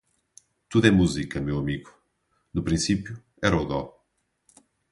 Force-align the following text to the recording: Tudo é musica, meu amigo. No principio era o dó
Tudo 0.67 0.87
é 0.87 0.89
musica, 0.89 1.39
meu 1.39 1.59
amigo. 1.59 1.93
No 2.51 2.63
principio 2.63 3.21
era 3.39 3.55
o 3.55 3.65
dó 3.65 4.01